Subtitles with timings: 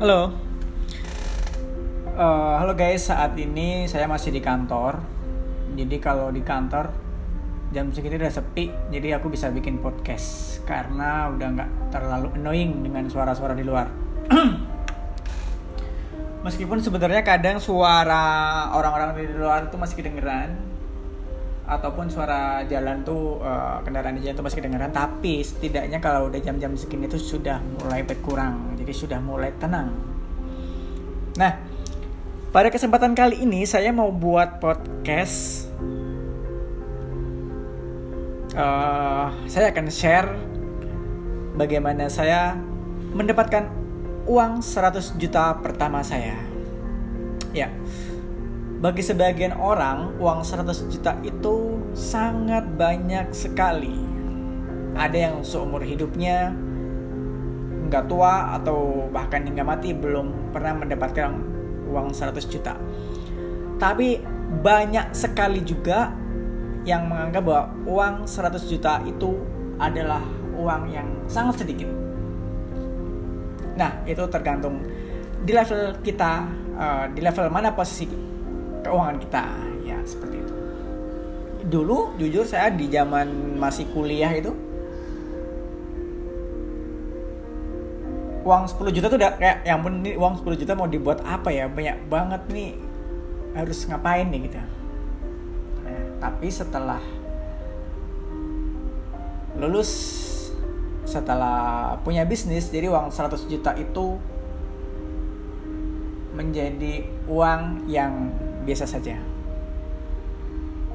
[0.00, 0.32] Halo.
[2.16, 4.96] Uh, halo guys, saat ini saya masih di kantor.
[5.76, 6.88] Jadi kalau di kantor
[7.68, 13.12] jam segitu udah sepi, jadi aku bisa bikin podcast karena udah nggak terlalu annoying dengan
[13.12, 13.92] suara-suara di luar.
[16.48, 20.56] Meskipun sebenarnya kadang suara orang-orang di luar itu masih kedengeran,
[21.70, 26.42] ataupun suara jalan tuh uh, kendaraan di jalan tuh masih kedengeran, tapi setidaknya kalau udah
[26.42, 29.94] jam-jam segini tuh sudah mulai berkurang, jadi sudah mulai tenang.
[31.38, 31.52] Nah,
[32.50, 35.70] pada kesempatan kali ini saya mau buat podcast
[38.58, 40.30] uh, saya akan share
[41.54, 42.58] bagaimana saya
[43.14, 43.70] mendapatkan
[44.26, 46.38] uang 100 juta pertama saya.
[47.50, 47.70] Ya.
[48.80, 53.92] Bagi sebagian orang, uang 100 juta itu sangat banyak sekali.
[54.96, 56.48] Ada yang seumur hidupnya
[57.92, 61.28] nggak tua atau bahkan hingga mati belum pernah mendapatkan
[61.92, 62.72] uang 100 juta.
[63.76, 64.24] Tapi
[64.64, 66.16] banyak sekali juga
[66.88, 69.36] yang menganggap bahwa uang 100 juta itu
[69.76, 70.24] adalah
[70.56, 71.92] uang yang sangat sedikit.
[73.76, 74.80] Nah, itu tergantung
[75.44, 76.48] di level kita,
[76.80, 78.30] uh, di level mana posisi
[78.82, 79.44] keuangan kita,
[79.84, 80.54] ya seperti itu.
[81.70, 84.50] Dulu, jujur saya di zaman masih kuliah itu,
[88.40, 91.68] uang 10 juta tuh udah kayak yang ini uang 10 juta mau dibuat apa ya?
[91.68, 92.74] Banyak banget nih
[93.52, 94.48] harus ngapain nih?
[94.48, 94.58] Gitu.
[96.20, 97.00] Tapi setelah
[99.60, 99.92] lulus
[101.04, 104.16] setelah punya bisnis jadi uang 100 juta itu
[106.32, 108.30] menjadi uang yang
[108.64, 109.16] biasa saja.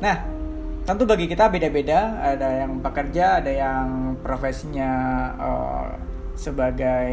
[0.00, 0.16] Nah
[0.84, 2.18] tentu bagi kita beda-beda.
[2.34, 4.90] Ada yang pekerja ada yang profesinya
[5.38, 5.88] uh,
[6.34, 7.12] sebagai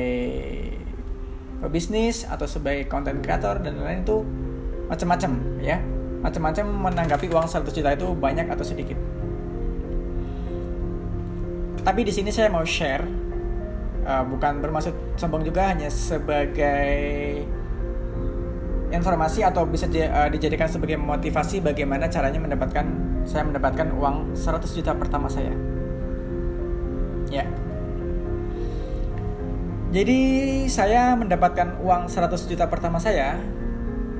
[1.62, 4.18] pebisnis atau sebagai content creator dan lain-lain itu
[4.88, 5.78] macam-macam ya.
[6.18, 8.98] Macam-macam menanggapi uang 100 juta itu banyak atau sedikit.
[11.88, 13.06] Tapi di sini saya mau share,
[14.04, 17.48] uh, bukan bermaksud sombong juga, hanya sebagai
[18.88, 22.86] informasi atau bisa uh, dijadikan sebagai motivasi bagaimana caranya mendapatkan
[23.28, 25.52] saya mendapatkan uang 100 juta pertama saya.
[27.28, 27.44] Ya.
[29.92, 30.20] Jadi
[30.72, 33.40] saya mendapatkan uang 100 juta pertama saya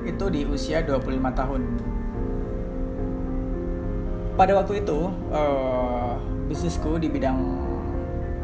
[0.04, 1.62] itu di usia 25 tahun.
[4.36, 6.16] Pada waktu itu, uh,
[6.48, 7.40] bisnisku di bidang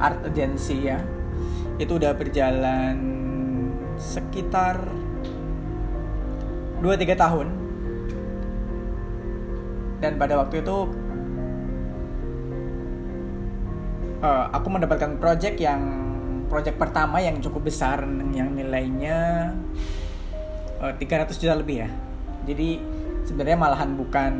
[0.01, 0.99] art agency ya,
[1.79, 2.97] itu udah berjalan
[3.95, 4.83] sekitar
[6.83, 7.47] 2-3 tahun.
[10.03, 10.77] Dan pada waktu itu,
[14.19, 15.81] uh, aku mendapatkan project yang
[16.51, 18.03] project pertama yang cukup besar
[18.35, 19.49] yang nilainya
[20.83, 21.89] 300 eh, juta lebih ya.
[22.43, 22.83] Jadi
[23.23, 24.33] sebenarnya malahan bukan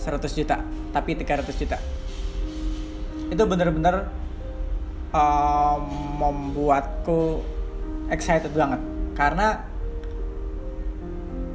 [0.00, 0.64] 100 juta,
[0.96, 1.76] tapi 300 juta.
[3.28, 4.08] Itu bener-bener
[5.12, 5.84] um,
[6.16, 7.44] membuatku
[8.08, 8.80] excited banget
[9.12, 9.67] karena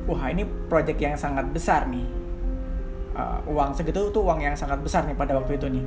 [0.08, 2.06] wah ini project yang sangat besar nih.
[3.14, 5.86] Uh, uang segitu tuh uang yang sangat besar nih pada waktu itu nih.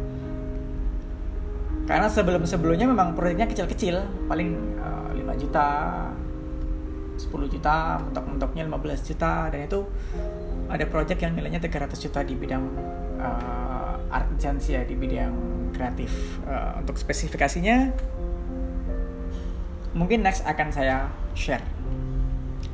[1.86, 5.66] Karena sebelum-sebelumnya memang proyeknya kecil-kecil, paling uh, 5 juta,
[7.16, 9.86] 10 juta, mentok-mentoknya 15 juta dan itu
[10.66, 12.64] ada project yang nilainya 300 juta di bidang
[13.22, 15.34] uh, art agency ya di bidang
[15.72, 16.42] kreatif.
[16.42, 17.94] Uh, untuk spesifikasinya
[19.96, 21.64] mungkin next akan saya share.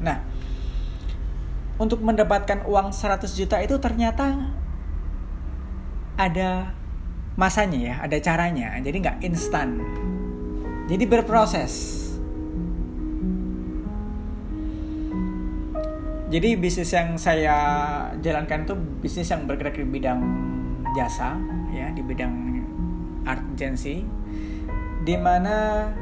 [0.02, 0.31] Nah,
[1.82, 4.54] untuk mendapatkan uang 100 juta itu ternyata
[6.14, 6.70] ada
[7.34, 8.78] masanya ya, ada caranya.
[8.78, 9.82] Jadi nggak instan.
[10.86, 12.02] Jadi berproses
[16.32, 17.56] Jadi bisnis yang saya
[18.24, 18.72] jalankan itu
[19.04, 20.16] bisnis yang bergerak di bidang
[20.96, 21.36] jasa,
[21.68, 22.32] ya, di bidang
[23.28, 24.00] art agency,
[25.04, 25.92] di mana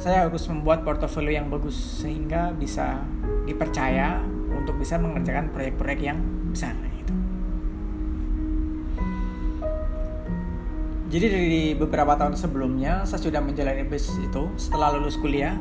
[0.00, 3.04] saya harus membuat portofolio yang bagus sehingga bisa
[3.44, 4.24] dipercaya
[4.66, 6.18] untuk bisa mengerjakan proyek-proyek yang
[6.50, 6.74] besar.
[6.74, 7.14] Gitu.
[11.06, 15.54] Jadi dari beberapa tahun sebelumnya saya sudah menjalani bisnis itu setelah lulus kuliah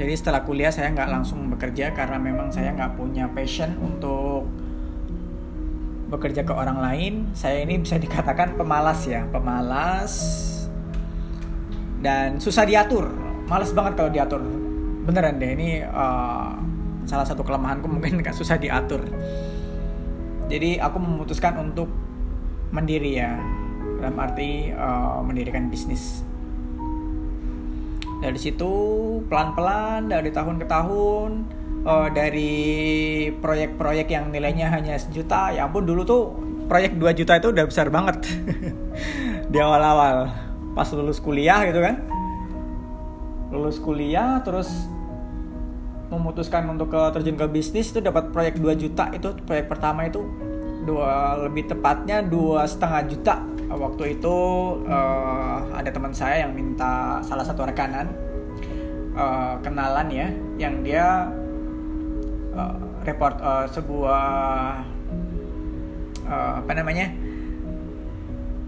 [0.00, 4.48] jadi setelah kuliah saya nggak langsung bekerja karena memang saya nggak punya passion untuk
[6.08, 7.12] bekerja ke orang lain.
[7.36, 10.12] Saya ini bisa dikatakan pemalas ya, pemalas
[12.00, 13.12] dan susah diatur.
[13.44, 14.40] Males banget kalau diatur.
[15.04, 16.56] Beneran deh ini uh,
[17.10, 19.02] salah satu kelemahanku mungkin nggak susah diatur.
[20.46, 21.90] Jadi aku memutuskan untuk
[22.70, 23.34] mandiri ya,
[23.98, 26.22] dalam arti uh, mendirikan bisnis.
[28.20, 28.72] Dari situ
[29.26, 31.30] pelan-pelan dari tahun ke tahun
[31.88, 32.52] uh, dari
[33.32, 36.22] proyek-proyek yang nilainya hanya sejuta ya ampun dulu tuh
[36.68, 38.20] proyek 2 juta itu udah besar banget.
[39.52, 40.30] Di awal-awal.
[40.76, 41.96] Pas lulus kuliah gitu kan.
[43.50, 44.68] Lulus kuliah terus
[46.10, 49.08] memutuskan untuk ke terjun ke bisnis itu dapat proyek 2 juta.
[49.14, 50.26] Itu proyek pertama itu
[50.84, 53.36] dua lebih tepatnya dua setengah juta.
[53.70, 54.36] Waktu itu
[54.90, 58.10] uh, ada teman saya yang minta salah satu rekanan
[59.14, 60.28] uh, kenalan ya
[60.58, 61.30] yang dia
[62.50, 62.74] uh,
[63.06, 64.26] report uh, sebuah
[66.26, 67.14] uh, apa namanya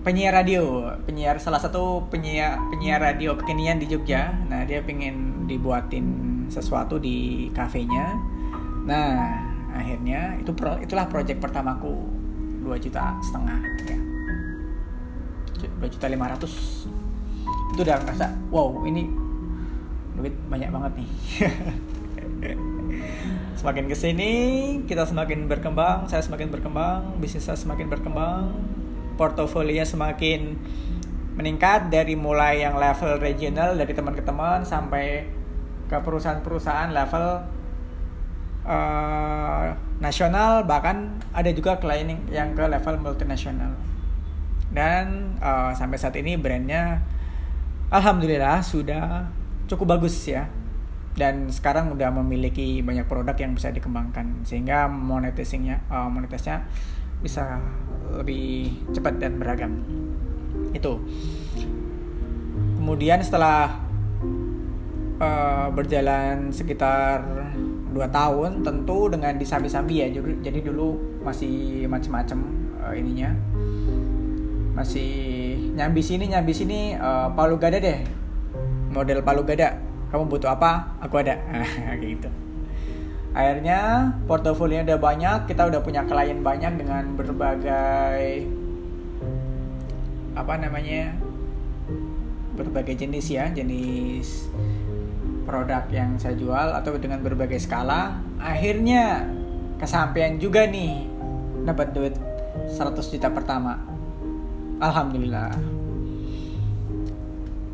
[0.07, 0.95] penyiar radio.
[1.03, 4.31] Penyiar salah satu penyiar penyiar radio kekinian di Jogja.
[4.47, 8.13] Nah dia pengen dibuatin sesuatu di kafenya.
[8.85, 9.41] Nah
[9.73, 12.21] akhirnya itu pro, itulah project pertamaku.
[12.63, 13.59] 2 juta setengah
[13.89, 13.99] ya.
[15.81, 19.09] 2 juta 500 itu udah ngerasa wow ini
[20.13, 21.11] duit banyak banget nih.
[23.59, 24.33] Semakin ke sini
[24.85, 28.53] kita semakin berkembang saya semakin berkembang bisnis saya semakin berkembang
[29.17, 30.59] portofolionya semakin
[31.33, 35.25] meningkat dari mulai yang level regional dari teman ke teman sampai
[35.93, 37.45] ke perusahaan-perusahaan level
[38.65, 43.77] uh, nasional bahkan ada juga klien yang ke level multinasional.
[44.73, 47.05] Dan uh, sampai saat ini brandnya
[47.93, 49.29] alhamdulillah sudah
[49.69, 50.49] cukup bagus ya.
[51.13, 56.65] Dan sekarang udah memiliki banyak produk yang bisa dikembangkan sehingga monetisingnya uh, monetisnya
[57.21, 57.61] bisa
[58.17, 59.85] lebih cepat dan beragam.
[60.73, 61.05] Itu.
[62.81, 63.77] Kemudian setelah
[65.23, 67.23] uh, berjalan sekitar
[67.95, 70.09] dua tahun tentu dengan disambi-sambi ya.
[70.19, 72.39] Jadi, dulu masih macam-macam
[72.83, 73.31] uh, ininya.
[74.75, 75.13] Masih
[75.79, 78.03] nyambi sini nyambi sini uh, palu gada deh.
[78.91, 79.79] Model palu gada.
[80.11, 80.99] Kamu butuh apa?
[81.01, 81.39] Aku ada.
[82.03, 82.29] Gitu.
[83.33, 88.45] Akhirnya portofolio udah banyak kita udah punya klien banyak dengan berbagai
[90.33, 91.13] apa namanya
[92.57, 94.53] berbagai jenis ya jenis
[95.43, 99.27] produk yang saya jual atau dengan berbagai skala akhirnya
[99.77, 101.07] kesampaian juga nih
[101.67, 102.15] dapat duit
[102.71, 103.79] 100 juta pertama.
[104.83, 105.55] Alhamdulillah.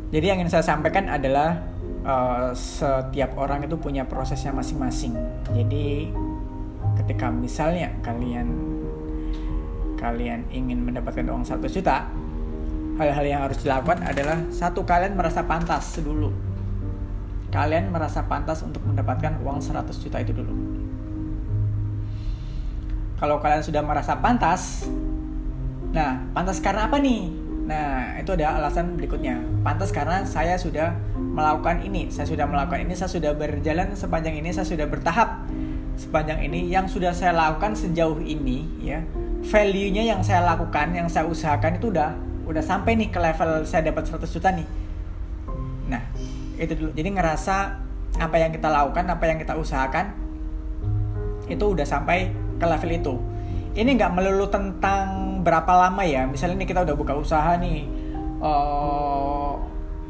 [0.09, 1.61] Jadi yang ingin saya sampaikan adalah
[2.05, 5.13] uh, setiap orang itu punya prosesnya masing-masing.
[5.53, 6.09] Jadi
[7.01, 8.49] ketika misalnya kalian
[9.99, 12.07] kalian ingin mendapatkan uang 100 juta
[12.97, 16.48] hal-hal yang harus dilakukan adalah satu kalian merasa pantas dulu
[17.49, 20.53] kalian merasa pantas untuk mendapatkan uang 100 juta itu dulu.
[23.19, 24.87] Kalau kalian sudah merasa pantas,
[25.91, 27.27] nah pantas karena apa nih?
[27.67, 29.43] Nah itu ada alasan berikutnya.
[29.61, 34.49] Pantas karena saya sudah melakukan ini, saya sudah melakukan ini, saya sudah berjalan sepanjang ini,
[34.55, 35.43] saya sudah bertahap
[35.99, 36.71] sepanjang ini.
[36.71, 39.03] Yang sudah saya lakukan sejauh ini, ya
[39.51, 42.15] value-nya yang saya lakukan, yang saya usahakan itu udah
[42.49, 44.67] udah sampai nih ke level saya dapat 100 juta nih.
[45.91, 46.01] Nah,
[46.59, 46.91] itu dulu.
[46.93, 47.55] Jadi ngerasa
[48.19, 50.11] apa yang kita lakukan apa yang kita usahakan
[51.47, 52.29] itu udah sampai
[52.59, 53.13] ke level itu.
[53.73, 56.27] Ini nggak melulu tentang berapa lama ya.
[56.27, 57.87] Misalnya ini kita udah buka usaha nih
[58.43, 59.55] uh,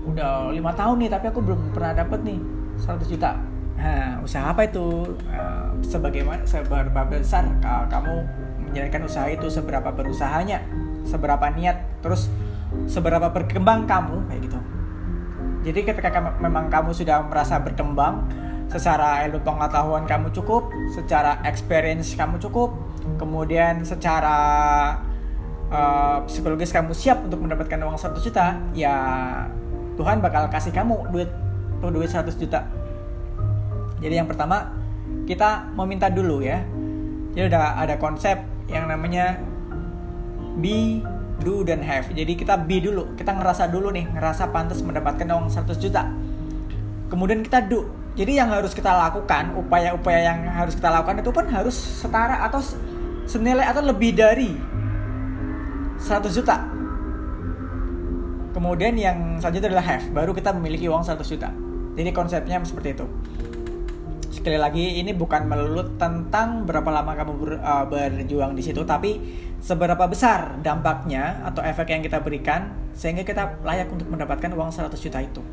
[0.09, 2.39] udah lima tahun nih tapi aku belum pernah dapet nih
[2.81, 3.37] 100 juta.
[3.77, 5.15] Nah usaha apa itu?
[5.29, 8.25] Uh, sebagaimana seberapa besar uh, kamu
[8.69, 10.61] menjalankan usaha itu seberapa berusahanya
[11.07, 12.29] seberapa niat terus
[12.85, 14.59] seberapa berkembang kamu kayak gitu
[15.59, 18.23] jadi ketika kamu, memang kamu sudah merasa berkembang,
[18.69, 22.71] secara ilmu pengetahuan kamu cukup, secara experience kamu cukup,
[23.17, 24.37] kemudian secara
[25.73, 28.95] uh, psikologis kamu siap untuk mendapatkan uang 100 juta, ya
[29.99, 31.29] Tuhan bakal kasih kamu duit
[31.83, 32.63] tuh duit 100 juta.
[33.99, 34.71] Jadi yang pertama
[35.27, 36.63] kita meminta dulu ya.
[37.35, 38.39] Jadi udah ada konsep
[38.71, 39.41] yang namanya
[40.55, 41.03] be
[41.39, 42.11] do dan have.
[42.11, 46.05] Jadi kita be dulu, kita ngerasa dulu nih, ngerasa pantas mendapatkan uang 100 juta.
[47.09, 47.89] Kemudian kita do.
[48.13, 52.59] Jadi yang harus kita lakukan, upaya-upaya yang harus kita lakukan itu pun harus setara atau
[53.23, 54.59] senilai atau lebih dari
[55.97, 56.67] 100 juta.
[58.51, 61.49] Kemudian yang selanjutnya adalah have, baru kita memiliki uang 100 juta.
[61.95, 63.07] Jadi konsepnya seperti itu
[64.39, 69.19] sekali lagi ini bukan melulu tentang berapa lama kamu ber, uh, berjuang di situ tapi
[69.59, 74.95] seberapa besar dampaknya atau efek yang kita berikan sehingga kita layak untuk mendapatkan uang 100
[74.95, 75.43] juta itu.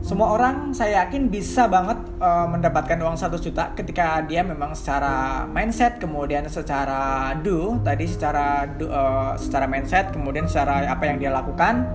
[0.00, 5.46] Semua orang saya yakin bisa banget uh, mendapatkan uang 100 juta ketika dia memang secara
[5.48, 11.30] mindset kemudian secara do tadi secara do, uh, secara mindset kemudian secara apa yang dia
[11.30, 11.86] lakukan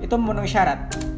[0.00, 1.17] itu memenuhi syarat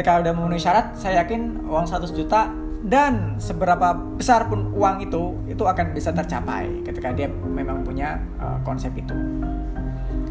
[0.00, 2.48] ketika udah memenuhi syarat saya yakin uang 100 juta
[2.80, 8.56] dan seberapa besar pun uang itu itu akan bisa tercapai ketika dia memang punya uh,
[8.64, 9.12] konsep itu.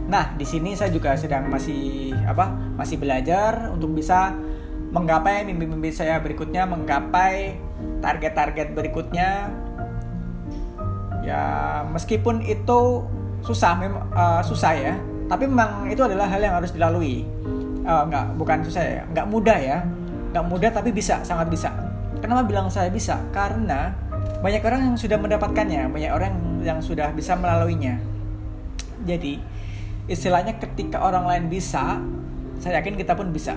[0.10, 2.50] Nah, di sini saya juga sedang masih apa?
[2.82, 4.34] Masih belajar untuk bisa
[4.90, 7.62] menggapai mimpi-mimpi saya berikutnya, menggapai
[8.02, 9.54] target-target berikutnya.
[11.22, 11.42] Ya,
[11.94, 13.06] meskipun itu
[13.46, 14.98] susah memang uh, susah ya,
[15.30, 17.22] tapi memang itu adalah hal yang harus dilalui.
[17.86, 19.78] Uh, enggak, bukan susah ya, enggak mudah ya.
[20.30, 23.16] Enggak mudah tapi bisa, sangat bisa Kenapa bilang saya bisa?
[23.32, 23.96] Karena
[24.44, 26.34] banyak orang yang sudah mendapatkannya, banyak orang
[26.64, 27.96] yang sudah bisa melaluinya.
[29.08, 29.40] Jadi,
[30.12, 32.04] istilahnya ketika orang lain bisa,
[32.60, 33.56] saya yakin kita pun bisa.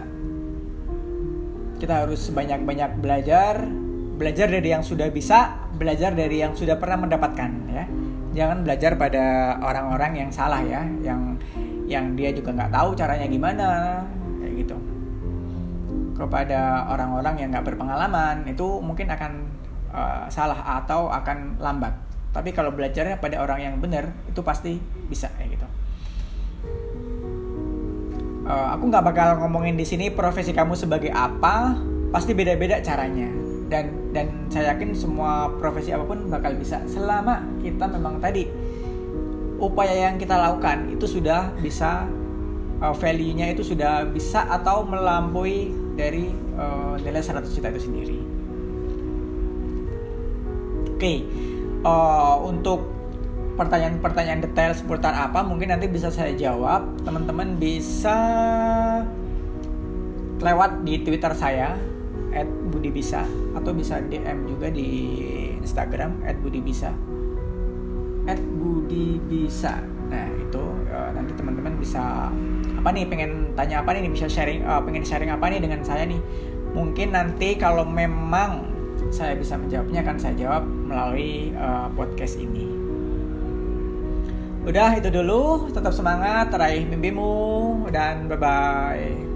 [1.83, 3.67] Kita harus banyak-banyak belajar,
[4.15, 7.85] belajar dari yang sudah bisa, belajar dari yang sudah pernah mendapatkan ya.
[8.33, 11.35] Jangan belajar pada orang-orang yang salah ya, yang
[11.93, 13.69] yang dia juga nggak tahu caranya gimana,
[14.41, 14.77] kayak gitu
[16.23, 19.33] kepada orang-orang yang nggak berpengalaman itu mungkin akan
[19.91, 21.93] uh, salah atau akan lambat.
[22.33, 24.79] Tapi kalau belajarnya pada orang yang benar itu pasti
[25.11, 25.67] bisa kayak gitu.
[28.43, 31.77] Uh, aku nggak bakal ngomongin di sini profesi kamu sebagai apa,
[32.15, 33.29] pasti beda-beda caranya.
[33.73, 38.45] Dan dan saya yakin semua profesi apa pun bakal bisa selama kita memang tadi
[39.63, 42.11] upaya yang kita lakukan itu sudah bisa
[42.83, 48.19] uh, value-nya itu sudah bisa atau melampaui dari uh, nilai 100 juta itu sendiri.
[50.91, 51.19] Oke, okay.
[51.87, 52.91] uh, untuk
[53.55, 56.99] pertanyaan-pertanyaan detail seputar apa mungkin nanti bisa saya jawab.
[57.07, 58.19] Teman-teman bisa
[60.43, 61.79] lewat di Twitter saya
[62.75, 63.23] @budibisa
[63.55, 65.23] atau bisa DM juga di
[65.63, 67.12] Instagram @budibisa
[68.27, 69.83] @budibisa.
[70.13, 70.63] Nah, itu
[70.93, 72.29] uh, nanti teman-teman bisa
[72.77, 76.05] apa nih pengen tanya apa nih bisa sharing uh, pengen sharing apa nih dengan saya
[76.05, 76.21] nih.
[76.73, 78.69] Mungkin nanti kalau memang
[79.13, 82.69] saya bisa menjawabnya akan saya jawab melalui uh, podcast ini.
[84.63, 85.73] Udah itu dulu.
[85.75, 89.32] Tetap semangat raih mimpimu dan bye bye